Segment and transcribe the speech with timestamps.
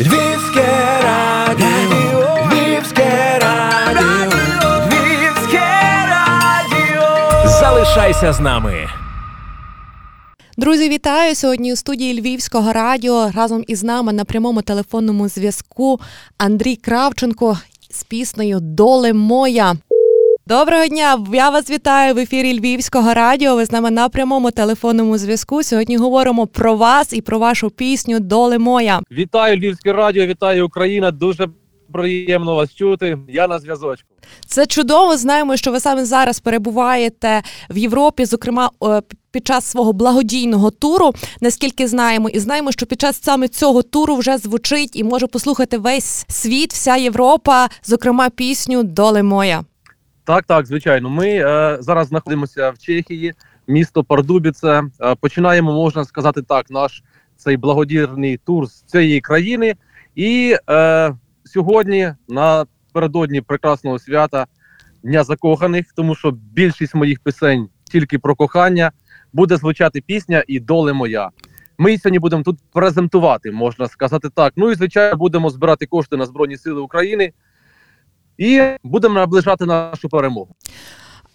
[0.00, 4.30] Львівське радіо, Львівське радіо,
[4.86, 5.68] Львівське
[6.08, 7.48] радіо.
[7.60, 8.88] Залишайся з нами.
[10.56, 13.30] Друзі, вітаю сьогодні у студії Львівського радіо.
[13.34, 16.00] Разом із нами на прямому телефонному зв'язку
[16.38, 17.58] Андрій Кравченко
[17.90, 19.74] з піснею Доле моя.
[20.48, 21.24] Доброго дня!
[21.32, 23.56] Я вас вітаю в ефірі Львівського радіо.
[23.56, 25.62] Ви з нами на прямому телефонному зв'язку.
[25.62, 29.00] Сьогодні говоримо про вас і про вашу пісню Доле моя.
[29.10, 31.10] Вітаю Львівське радіо, вітаю Україна.
[31.10, 31.48] Дуже
[31.92, 33.18] приємно вас чути.
[33.28, 34.08] Я на зв'язочку.
[34.46, 35.16] Це чудово.
[35.16, 41.12] Знаємо, що ви саме зараз перебуваєте в Європі, зокрема е, під час свого благодійного туру.
[41.40, 45.78] Наскільки знаємо, і знаємо, що під час саме цього туру вже звучить і може послухати
[45.78, 49.64] весь світ, вся Європа, зокрема пісню Доле моя.
[50.26, 51.10] Так, так, звичайно.
[51.10, 53.34] Ми е, зараз знаходимося в Чехії,
[53.66, 54.82] місто Пардубіце.
[55.00, 57.02] Е, починаємо, можна сказати так, наш
[57.36, 59.74] цей благодійний тур з цієї країни.
[60.14, 64.46] І е, сьогодні, напередодні прекрасного свята
[65.02, 68.92] Дня закоханих, тому що більшість моїх пісень тільки про кохання,
[69.32, 71.30] буде звучати пісня і доле моя.
[71.78, 74.52] Ми сьогодні будемо тут презентувати, можна сказати так.
[74.56, 77.32] Ну і звичайно, будемо збирати кошти на Збройні Сили України
[78.38, 80.48] і будемо наближати нашу перемогу.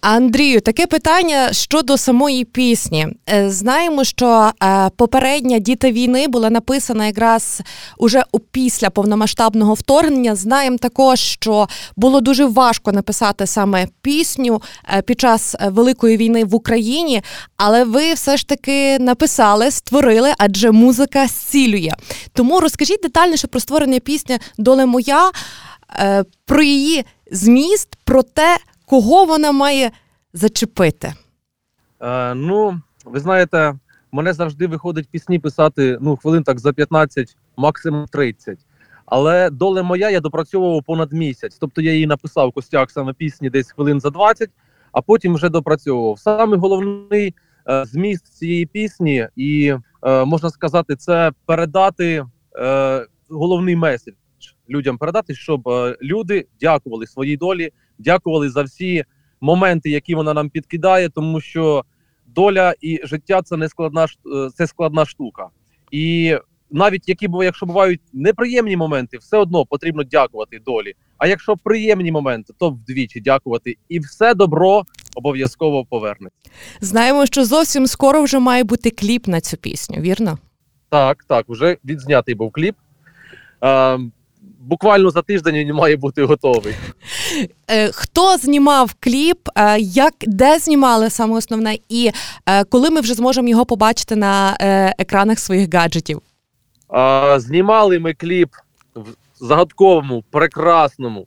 [0.02, 3.06] Андрію, таке питання щодо самої пісні.
[3.30, 7.62] Е, знаємо, що е, попередня діти війни була написана якраз
[7.98, 10.34] уже після повномасштабного вторгнення.
[10.34, 14.62] Знаємо також, що було дуже важко написати саме пісню
[14.94, 17.22] е, під час великої війни в Україні,
[17.56, 21.92] але ви все ж таки написали, створили, адже музика зцілює.
[22.32, 25.30] Тому розкажіть детальніше про створення пісні Доле моя.
[25.98, 29.90] Е, про її зміст, про те, кого вона має
[30.32, 31.14] зачепити.
[32.00, 33.74] Е, Ну, ви знаєте,
[34.12, 38.58] мене завжди виходить пісні писати ну, хвилин так за 15, максимум 30.
[39.06, 41.56] Але доле моя я допрацьовував понад місяць.
[41.60, 44.50] Тобто я її написав костяк саме пісні десь хвилин за 20,
[44.92, 46.18] а потім вже допрацьовував.
[46.18, 47.34] Саме головний
[47.68, 52.26] е, зміст цієї пісні, і е, можна сказати, це передати
[52.56, 54.14] е, головний меседж
[54.70, 59.04] людям передати, щоб е, люди дякували своїй долі, дякували за всі
[59.40, 61.84] моменти, які вона нам підкидає, тому що
[62.26, 65.48] доля і життя це не складна е, це складна штука.
[65.90, 66.36] І
[66.70, 70.94] навіть які якщо бувають неприємні моменти, все одно потрібно дякувати долі.
[71.18, 74.82] А якщо приємні моменти, то вдвічі дякувати, і все добро
[75.14, 76.38] обов'язково повернеться.
[76.80, 80.38] Знаємо, що зовсім скоро вже має бути кліп на цю пісню, вірно?
[80.88, 82.76] Так, так, вже відзнятий був кліп.
[83.60, 84.12] Ем,
[84.62, 86.74] буквально за тиждень він має бути готовий.
[87.70, 89.38] Е, хто знімав кліп?
[89.56, 92.10] Е, як де знімали саме основне, і
[92.46, 94.56] е, коли ми вже зможемо його побачити на
[94.98, 96.20] екранах своїх гаджетів?
[97.36, 98.48] Знімали ми кліп
[98.94, 99.06] в
[99.40, 101.26] загадковому, прекрасному,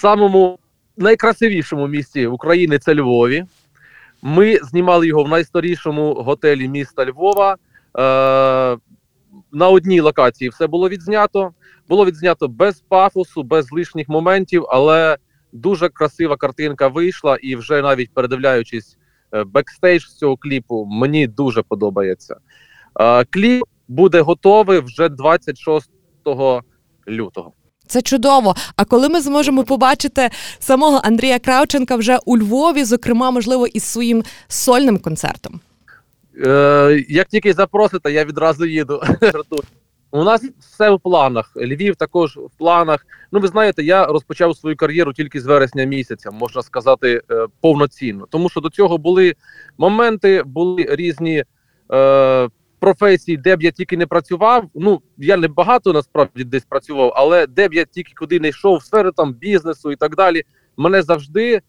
[0.00, 0.58] самому
[0.96, 3.44] найкрасивішому місці України це Львові.
[4.22, 7.56] Ми знімали його в найстарішому готелі міста Львова.
[9.52, 11.50] На одній локації все було відзнято.
[11.88, 15.16] Було відзнято без пафосу, без лишніх моментів, але
[15.52, 18.98] дуже красива картинка вийшла, і вже навіть передивляючись
[19.34, 22.36] е, бекстейдж з цього кліпу, мені дуже подобається.
[23.00, 25.90] Е, кліп буде готовий вже 26
[27.08, 27.52] лютого.
[27.86, 28.56] Це чудово.
[28.76, 34.24] А коли ми зможемо побачити самого Андрія Кравченка вже у Львові, зокрема, можливо, із своїм
[34.48, 35.60] сольним концертом?
[36.46, 39.02] Е, Як тільки запросите, я відразу їду.
[40.10, 41.52] У нас все в планах.
[41.56, 43.06] Львів також в планах.
[43.32, 48.26] Ну, ви знаєте, я розпочав свою кар'єру тільки з вересня місяця, можна сказати, е, повноцінно.
[48.30, 49.34] Тому що до цього були
[49.78, 51.44] моменти, були різні
[51.92, 52.48] е,
[52.80, 54.64] професії, де б я тільки не працював.
[54.74, 58.76] Ну я не багато насправді десь працював, але де б я тільки куди не йшов,
[58.76, 60.42] в сфери там бізнесу і так далі.
[60.76, 61.60] Мене завжди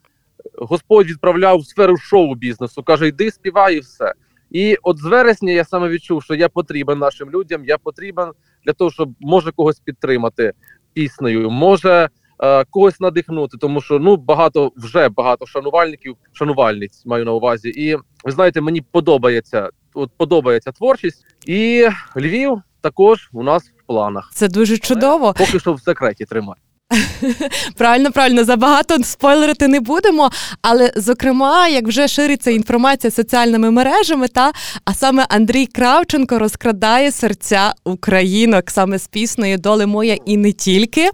[0.58, 2.82] Господь відправляв в сферу шоу-бізнесу.
[2.82, 4.12] каже: йди, співай, і все.
[4.50, 7.64] І от з вересня я саме відчув, що я потрібен нашим людям.
[7.64, 8.32] Я потрібен
[8.66, 10.52] для того, щоб може когось підтримати
[10.92, 12.08] піснею, може
[12.42, 17.68] е, когось надихнути, тому що ну багато вже багато шанувальників, шанувальниць маю на увазі.
[17.68, 24.30] І ви знаєте, мені подобається от подобається творчість, і Львів також у нас в планах.
[24.34, 25.24] Це дуже чудово.
[25.24, 26.60] Але поки що в секреті тримати.
[27.76, 30.30] Правильно, правильно, забагато спойлерити не будемо.
[30.62, 34.52] Але, зокрема, як вже шириться інформація соціальними мережами, та
[34.84, 41.10] а саме Андрій Кравченко розкрадає серця українок саме з піснею Доле моя і не тільки.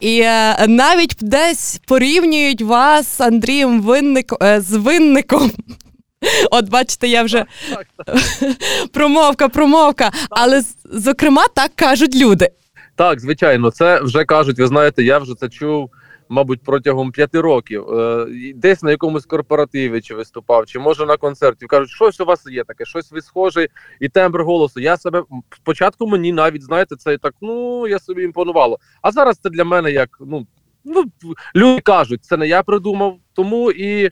[0.00, 5.52] І е, навіть десь порівнюють вас з Андрієм Винник, е, з винником.
[6.50, 7.44] От, бачите, я вже
[8.92, 10.10] промовка, промовка.
[10.30, 12.48] Але, зокрема, так кажуть люди.
[13.02, 14.58] Так, звичайно, це вже кажуть.
[14.58, 15.90] Ви знаєте, я вже це чув,
[16.28, 17.90] мабуть, протягом п'яти років.
[17.90, 21.66] Е, десь на якомусь корпоративі чи виступав, чи може на концерті.
[21.66, 23.68] Кажуть, щось у вас є таке, щось ви схожий,
[24.00, 24.80] і тембр голосу.
[24.80, 25.22] Я себе
[25.56, 27.34] спочатку мені навіть знаєте, це так.
[27.40, 28.78] Ну я собі імпонувало.
[29.02, 30.46] А зараз це для мене як ну.
[30.84, 31.04] Ну,
[31.56, 34.10] люди кажуть, це не я придумав, тому і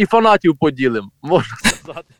[0.00, 2.14] і фанатів поділим, можна сказати.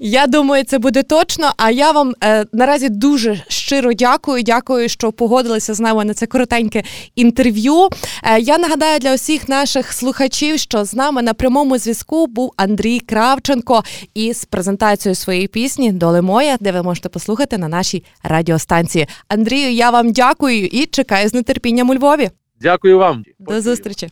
[0.00, 1.52] Я думаю, це буде точно.
[1.56, 4.42] А я вам е, наразі дуже щиро дякую.
[4.42, 6.82] Дякую, що погодилися з нами на це коротеньке
[7.14, 7.88] інтерв'ю.
[8.22, 13.00] Е, я нагадаю для усіх наших слухачів, що з нами на прямому зв'язку був Андрій
[13.00, 13.84] Кравченко
[14.14, 19.06] із презентацією своєї пісні Доле моя, де ви можете послухати на нашій радіостанції.
[19.28, 22.30] Андрію, я вам дякую і чекаю з нетерпінням у Львові.
[22.60, 23.24] Дякую вам.
[23.38, 24.08] До зустрічі.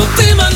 [0.00, 0.49] Що ти мене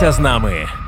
[0.00, 0.79] Залишайся з нами.